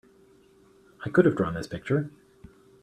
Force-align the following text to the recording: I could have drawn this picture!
I 1.05 1.11
could 1.11 1.25
have 1.25 1.35
drawn 1.35 1.53
this 1.53 1.67
picture! 1.67 2.09